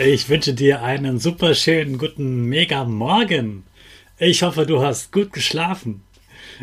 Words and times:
Ich 0.00 0.28
wünsche 0.28 0.54
dir 0.54 0.84
einen 0.84 1.18
super 1.18 1.56
schönen 1.56 1.98
guten 1.98 2.44
Mega 2.44 2.84
Morgen. 2.84 3.64
Ich 4.16 4.44
hoffe, 4.44 4.64
du 4.64 4.80
hast 4.80 5.10
gut 5.10 5.32
geschlafen. 5.32 6.04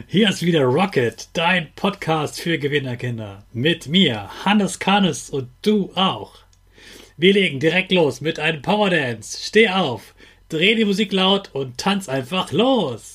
Hier 0.08 0.30
ist 0.30 0.42
wieder 0.42 0.64
Rocket, 0.64 1.28
dein 1.34 1.68
Podcast 1.76 2.40
für 2.40 2.58
Gewinnerkinder. 2.58 3.44
Mit 3.52 3.88
mir, 3.88 4.30
Hannes 4.46 4.80
Kanes 4.80 5.30
und 5.30 5.50
du 5.64 5.92
auch. 5.96 6.36
Wir 7.18 7.34
legen 7.34 7.60
direkt 7.60 7.92
los 7.92 8.22
mit 8.22 8.40
einem 8.40 8.62
Powerdance. 8.62 9.38
Steh 9.46 9.68
auf, 9.68 10.16
dreh 10.48 10.76
die 10.76 10.86
Musik 10.86 11.12
laut 11.12 11.50
und 11.52 11.78
tanz 11.78 12.08
einfach 12.08 12.54
los. 12.54 13.15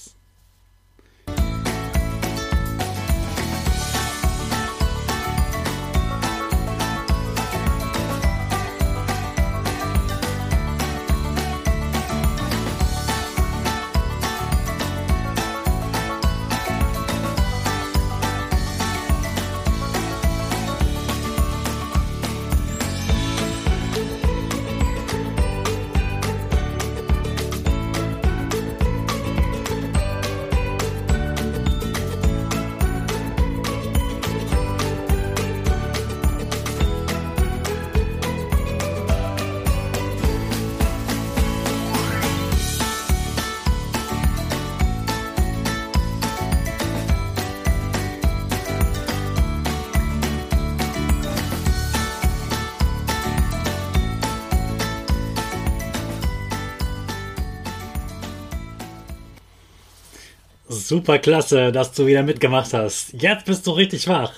Super 60.72 61.18
klasse, 61.18 61.72
dass 61.72 61.90
du 61.90 62.06
wieder 62.06 62.22
mitgemacht 62.22 62.72
hast. 62.72 63.12
Jetzt 63.20 63.44
bist 63.46 63.66
du 63.66 63.72
richtig 63.72 64.06
wach. 64.06 64.32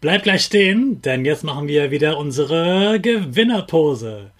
Bleib 0.00 0.22
gleich 0.22 0.44
stehen, 0.44 1.02
denn 1.02 1.24
jetzt 1.24 1.42
machen 1.42 1.66
wir 1.66 1.90
wieder 1.90 2.18
unsere 2.18 3.00
Gewinnerpose. 3.00 4.30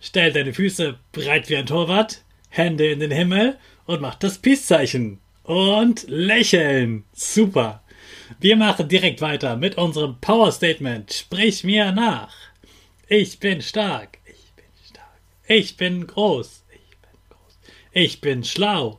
Stell 0.00 0.32
deine 0.32 0.52
Füße 0.52 0.98
breit 1.12 1.48
wie 1.48 1.56
ein 1.56 1.66
Torwart, 1.66 2.22
Hände 2.48 2.90
in 2.90 2.98
den 2.98 3.12
Himmel 3.12 3.58
und 3.86 4.00
mach 4.00 4.16
das 4.16 4.38
Peace-Zeichen. 4.38 5.20
Und 5.44 6.04
lächeln. 6.08 7.04
Super. 7.12 7.80
Wir 8.40 8.56
machen 8.56 8.88
direkt 8.88 9.20
weiter 9.20 9.56
mit 9.56 9.78
unserem 9.78 10.16
Power 10.20 10.50
Statement. 10.50 11.12
Sprich 11.12 11.62
mir 11.62 11.92
nach. 11.92 12.34
Ich 13.06 13.38
bin 13.38 13.62
stark. 13.62 14.18
Ich 14.26 14.52
bin 14.56 14.66
stark. 14.90 15.20
Ich 15.46 15.76
bin 15.76 16.08
groß. 16.08 16.64
Ich 16.72 16.98
bin 16.98 17.20
groß. 17.30 17.58
Ich 17.92 18.20
bin 18.20 18.42
schlau. 18.42 18.98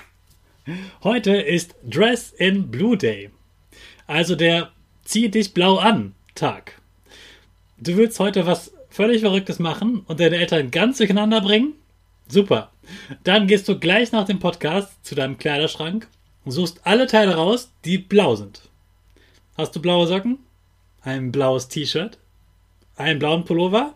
Heute 1.03 1.35
ist 1.37 1.75
Dress 1.83 2.31
in 2.31 2.69
Blue 2.69 2.97
Day. 2.97 3.31
Also 4.05 4.35
der 4.35 4.71
Zieh 5.03 5.29
dich 5.29 5.53
blau 5.53 5.77
an 5.77 6.13
Tag. 6.35 6.79
Du 7.77 7.97
willst 7.97 8.19
heute 8.19 8.45
was 8.45 8.71
völlig 8.89 9.21
Verrücktes 9.21 9.59
machen 9.59 10.03
und 10.07 10.19
deine 10.19 10.37
Eltern 10.37 10.69
ganz 10.71 10.97
durcheinander 10.97 11.41
bringen? 11.41 11.73
Super. 12.27 12.71
Dann 13.23 13.47
gehst 13.47 13.67
du 13.67 13.79
gleich 13.79 14.11
nach 14.11 14.25
dem 14.25 14.39
Podcast 14.39 15.03
zu 15.03 15.15
deinem 15.15 15.37
Kleiderschrank 15.37 16.07
und 16.45 16.51
suchst 16.51 16.81
alle 16.85 17.07
Teile 17.07 17.35
raus, 17.35 17.71
die 17.83 17.97
blau 17.97 18.35
sind. 18.35 18.69
Hast 19.57 19.75
du 19.75 19.81
blaue 19.81 20.07
Socken? 20.07 20.39
Ein 21.01 21.31
blaues 21.31 21.67
T-Shirt? 21.67 22.19
Einen 22.95 23.19
blauen 23.19 23.43
Pullover? 23.43 23.95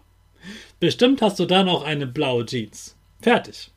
Bestimmt 0.80 1.22
hast 1.22 1.40
du 1.40 1.46
dann 1.46 1.70
auch 1.70 1.84
eine 1.84 2.08
blaue 2.08 2.46
Jeans. 2.46 2.98
Fertig. 3.22 3.72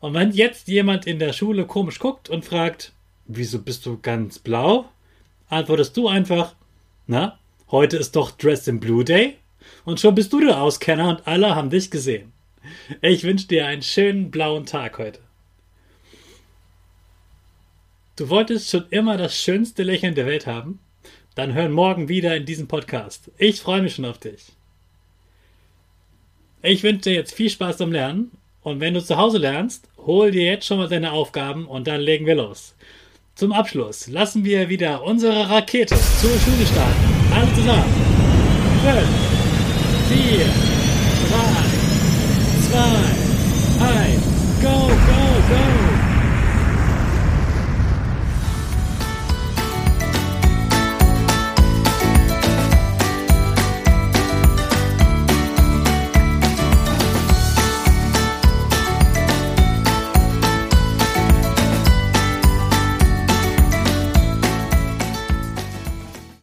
Und 0.00 0.14
wenn 0.14 0.32
jetzt 0.32 0.68
jemand 0.68 1.06
in 1.06 1.18
der 1.18 1.32
Schule 1.32 1.66
komisch 1.66 1.98
guckt 1.98 2.28
und 2.28 2.44
fragt, 2.44 2.92
wieso 3.26 3.60
bist 3.60 3.86
du 3.86 3.98
ganz 3.98 4.38
blau? 4.38 4.90
Antwortest 5.48 5.96
du 5.96 6.08
einfach, 6.08 6.54
na, 7.06 7.38
heute 7.70 7.96
ist 7.96 8.16
doch 8.16 8.30
Dress 8.30 8.68
in 8.68 8.80
Blue 8.80 9.04
Day? 9.04 9.36
Und 9.84 10.00
schon 10.00 10.14
bist 10.14 10.32
du 10.32 10.40
der 10.40 10.60
Auskenner 10.60 11.08
und 11.08 11.26
alle 11.26 11.54
haben 11.54 11.70
dich 11.70 11.90
gesehen. 11.90 12.32
Ich 13.00 13.24
wünsche 13.24 13.48
dir 13.48 13.66
einen 13.66 13.82
schönen 13.82 14.30
blauen 14.30 14.66
Tag 14.66 14.98
heute. 14.98 15.20
Du 18.16 18.28
wolltest 18.28 18.70
schon 18.70 18.86
immer 18.90 19.16
das 19.16 19.36
schönste 19.36 19.82
Lächeln 19.82 20.14
der 20.14 20.26
Welt 20.26 20.46
haben? 20.46 20.80
Dann 21.34 21.52
hör 21.52 21.68
morgen 21.68 22.08
wieder 22.08 22.34
in 22.34 22.46
diesem 22.46 22.66
Podcast. 22.66 23.30
Ich 23.36 23.60
freue 23.60 23.82
mich 23.82 23.94
schon 23.94 24.06
auf 24.06 24.18
dich. 24.18 24.52
Ich 26.62 26.82
wünsche 26.82 27.02
dir 27.02 27.14
jetzt 27.14 27.34
viel 27.34 27.50
Spaß 27.50 27.76
beim 27.76 27.92
Lernen 27.92 28.32
und 28.66 28.80
wenn 28.80 28.94
du 28.94 29.00
zu 29.00 29.16
Hause 29.16 29.38
lernst, 29.38 29.88
hol 29.96 30.32
dir 30.32 30.44
jetzt 30.44 30.66
schon 30.66 30.78
mal 30.78 30.88
deine 30.88 31.12
Aufgaben 31.12 31.68
und 31.68 31.86
dann 31.86 32.00
legen 32.00 32.26
wir 32.26 32.34
los. 32.34 32.74
Zum 33.36 33.52
Abschluss 33.52 34.08
lassen 34.08 34.44
wir 34.44 34.68
wieder 34.68 35.04
unsere 35.04 35.48
Rakete 35.48 35.94
zur 35.94 36.30
Schule 36.40 36.66
starten. 36.66 37.04
Alle 37.32 37.54
zusammen. 37.54 37.84
5, 38.82 39.06
4, 40.08 40.38
3, 42.72 44.16
2, 44.18 44.25